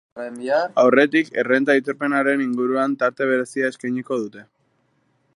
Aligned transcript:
Aurretik, 0.83 1.27
errenta 1.41 1.75
aitorpenaren 1.79 2.41
inguruan 2.45 2.95
tarte 3.03 3.27
berezia 3.33 3.69
eskainiko 3.75 4.19
dute. 4.23 4.47